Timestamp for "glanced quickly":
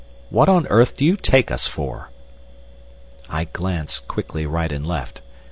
3.43-4.47